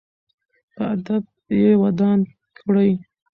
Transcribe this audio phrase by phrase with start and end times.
[0.75, 1.23] په ادب
[1.59, 2.19] یې ودان
[2.57, 2.91] کړئ.